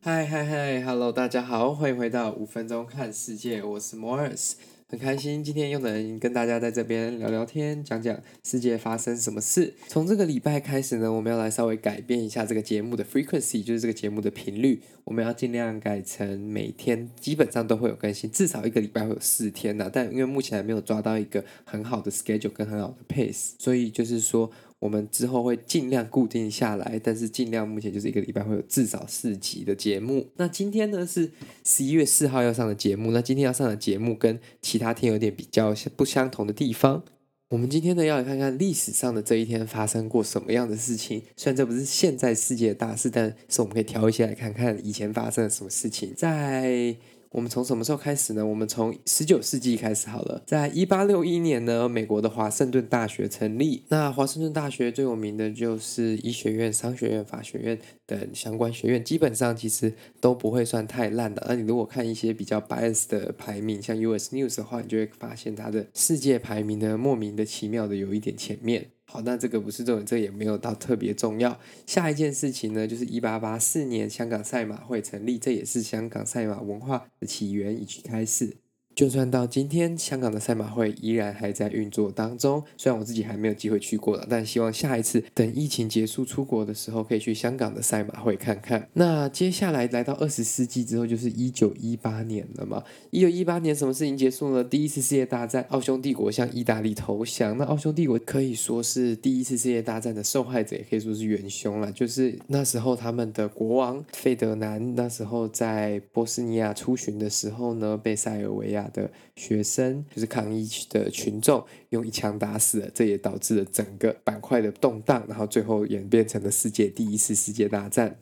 [0.00, 4.52] 嗨嗨嗨，Hello，大家好，欢迎回到五分钟看世界，我是 Morris，
[4.88, 9.74] 很开心今天又能跟大家在这边聊聊天，讲讲世界发生什么事。
[9.88, 19.90] 从这个礼拜开始呢，我们要来稍微改变一下这个节目的 frequency，就是这个节目的频率，我们要尽量改成每天基本上都会有更新，至少一个礼拜会有四天呐。
[19.92, 24.48] 但因为目前还没有抓到一个很好的 schedule 跟很好的 pace，所以就是说。
[24.80, 30.28] 我们之后会尽量固定下来，但是尽量目前就是一个礼拜会有至少四集的节目。
[30.36, 31.30] 那今天呢是
[31.64, 37.02] 十一月四号要上的节目，那今天要上的节目跟其他天有点比较不相同的地方。
[37.50, 41.22] 我们今天呢要来看看历史上的这一天发生过什么样的事情。
[41.34, 46.12] 虽然这不是现在世界的大事，但是我们可以挑一些来看看以前发生了什么事情。
[46.14, 46.94] 在
[47.30, 48.46] 我们从什么时候开始呢？
[48.46, 50.42] 我们从十九世纪开始好了。
[50.46, 53.84] 在一八六一年呢，美国的华盛顿大学成立。
[53.88, 61.42] 那华盛顿大学最有名的就是医学院、商学院、法学院等相关学院，基本上其实都不会算太烂的。
[61.42, 68.90] 而你如果看一些比较 bias 的排名，像 US News 的话，你就会发现它的世界排名呢，莫名的奇妙的有一点前面。
[69.10, 71.58] 好，那这个不是重点，这也没有到特别重要。
[71.86, 78.58] 下一件事情呢，就是一八八四年香港赛马会成立，这也是香港赛马文化的起源以及开始。
[78.98, 82.60] 就算到今天，香港的赛马会依然还在运作当中。
[82.76, 88.88] 虽然我自己还没有机会去过了，但希望下一次等疫情结束出国的时候，可以去香港的赛马会看看。
[88.94, 92.82] 那接下来来到二十世纪之后，就是一九一八年了嘛。
[93.10, 94.64] 一九一八年什么事情结束了？
[94.64, 97.56] 第一次世界大战，奥匈帝国向意大利投降。
[97.56, 101.92] 那奥匈帝国可以说是第一次世界大战的受害者，也可以说是元凶了。
[101.92, 118.18] 就是那时候他们的国王费德南，那时候在波斯尼亚出巡的时候呢，被塞尔维亚的学生就是抗议的群众用一枪打死了，这也导致了整个板块的动荡，然后最后演变成了世界第一次世界大战。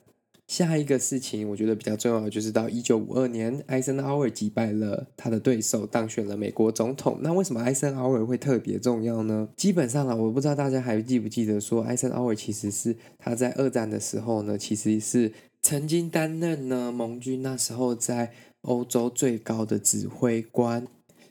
[0.47, 7.19] 下一个事情，我觉得比较重要的就是到一九五二年，艾森豪威尔击败了他的对手，当选了美国总统。
[7.20, 9.48] 那为什么艾森豪威尔会特别重要呢？
[9.57, 15.33] 基本上啊，我不知道大家还记不记得说，艾森豪威尔其实是他在二战的时候呢，其实是
[15.68, 18.32] 曾经担任呢盟军那时候在。
[18.62, 20.84] 欧洲最高的指挥官，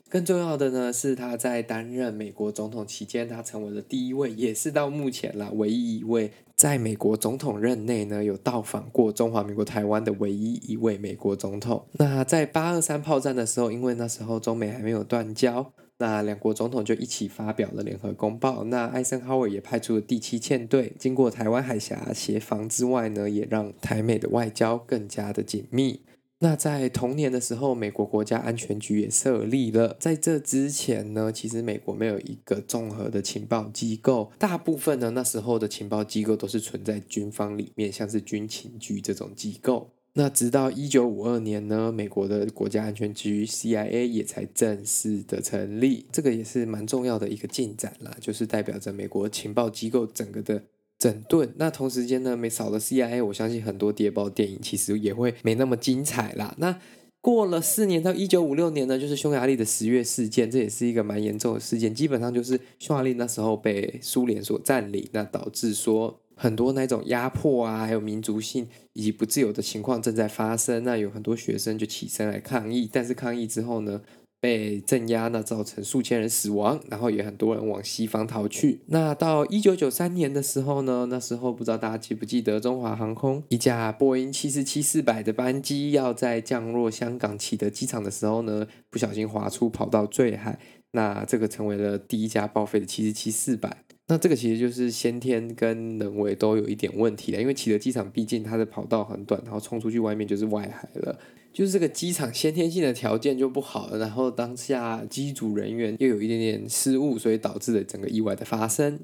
[0.08, 11.86] 更重要的呢是他在担任美国总统期间，他成为了第一位，也是到目前啦唯一一位在美国总统任内呢有到访过中华民国台湾的唯一一位美国总统。
[11.94, 18.64] 那在八二三炮战的时候，因为那时候中美还没有断交，那两国总统就一起发表了联合公报。
[18.66, 26.02] 那艾森豪威尔也派出了第七舰队，经过台湾海峡协防之外呢，也让台美的外交更加的紧密。
[26.40, 29.96] 那在同年的时候，美国国家安全局也设立了。
[29.98, 39.92] 在这之前呢，其实美国没有一个综合的情报机构，大部分呢那时候的情报机构都是存在军方里面，像是军情局这种机构。
[40.16, 50.64] 那直到一九五二年呢，美国的国家安全局 CIA 也才正式的成立，这个也是蛮重要的一个进展啦，就是代表着美国情报机构整个的。
[50.98, 51.54] 整顿。
[51.58, 56.56] 那同时间呢，没少了 CIA，我相信很多谍报电影其实也会没那么精彩啦。
[56.58, 56.80] 那
[57.20, 61.94] 过了四年到一九五六年呢，就是匈牙利的十月事件，这也是一个蛮严重的事件。
[61.94, 70.84] 基本上就是匈牙利那时候被苏联所占领，那导致说很多那种压迫啊，还有民族性以及不自由的情况正在发生。
[70.84, 74.02] 那有很多学生就起身来抗议，但是抗议之后呢，
[74.42, 78.82] 被镇压，那造成数千人死亡，然后也很多人往西方逃去。
[78.88, 90.60] 那到一九九三年的时候呢，那时候不知道大家记不记得，中华航空一架波音七四七四百的班机要在降落香港启德机场的时候呢，不小心滑出跑道坠海，
[90.92, 93.86] 那这个成为了第一架报废的七四七四百。
[94.08, 101.18] 那这个其实就是先天跟人为都有一点问题的，因为启德机场毕竟它的跑道很短，然后冲出去外面就是外海了。
[101.52, 109.00] 就是这个机场先天性的条件就不好了，然后当下机组人员又有一点点失误，所以导致了整个意外的发生。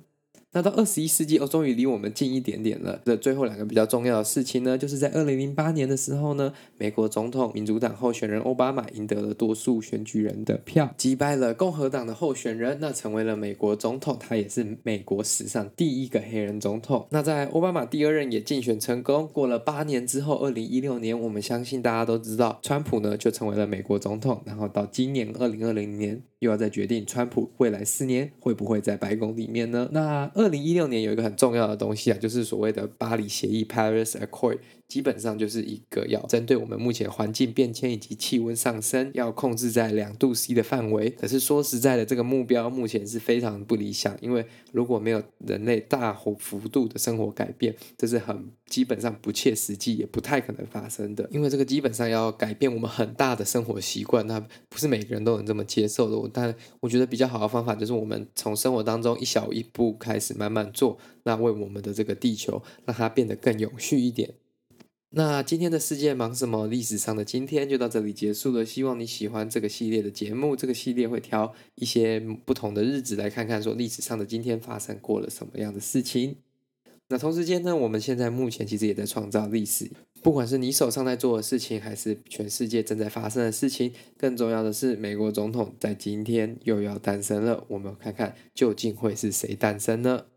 [0.54, 3.02] 那到二十一世纪哦，终于离我们近一点点了。
[3.06, 14.18] 这最后两个比较重要的事情呢，就是在二零零八年的时候呢，美国总统民主党候选人奥巴马赢得了多数选举人的票，击败了共和党的候选人，那成为了美国总统。
[14.20, 17.08] 他也是美国史上第一个黑人总统。
[17.12, 24.42] 那在奥巴马第二任也竞选成功，过了八年之后，二零一六年，我们相信大家都知道，川普呢就成为了美国总统。
[24.46, 26.24] 然后到今年二零二零年。
[26.42, 29.88] 又要再决定川普未来四年会不会在白宫里面呢？
[29.92, 34.58] 那二零一六年有一个很重要的东西啊，就是所谓的巴黎协议 （Paris Accord），
[34.92, 41.10] 基本上就是一个要针对我们目前环境变迁以及气温上升，要控制在两度 C 的范围。
[41.12, 51.26] 可是说实在的，这个目标目前是非常不理想，因为如果没有人类大幅幅度的生活改变，这是很基本上不切实际，也不太可能发生的。
[51.32, 56.30] 因为这个基本上要改变我们很大的生活习惯，那不是每个人都能这么接受的。
[56.34, 64.34] 但我觉得比较好的方法就是我们从生活当中一小一步开始慢慢做，那为我们的这个地球让它变得更有序一点。
[65.14, 66.68] 那今天的世界忙什么？
[66.68, 68.66] 历史上的今天就到这里结束了。
[68.66, 70.56] 希望你喜欢这个系列的节目。
[70.56, 76.38] 这个系列会挑一些不同的日子来看看，说历史上的今天发生过了什么样的事情。
[77.10, 79.92] 那同时间呢，我们现在目前其实也在创造历史。
[80.24, 87.66] 不管是你手上在做的事情，还是全世界正在发生的事情，更重要的是，美国总统在今天又要诞生了。
[87.68, 90.28] 我们看看究竟会是谁诞生呢？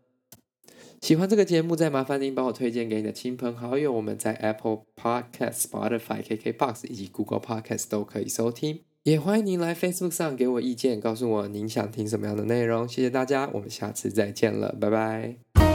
[1.05, 3.93] 喜欢这个节目，再麻烦您帮我推荐给你的亲朋好友。
[3.93, 8.79] 我们在 Apple Podcast、Spotify、KKBox 以及 Google Podcast 都可以收听。
[9.03, 12.87] 也欢迎您来 Facebook 上给我意见，告诉我您想听什么样的内容。
[12.87, 15.74] 谢谢大家，我们下次再见了，拜拜。